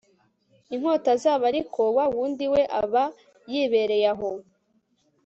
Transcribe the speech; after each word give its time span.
inkota 0.73 1.11
zabo 1.21 1.43
ariko 1.51 1.81
wa 1.97 2.05
wundi 2.13 2.45
we 2.53 2.61
aba 2.81 3.03
yibereye 3.51 4.07
aho 4.13 4.29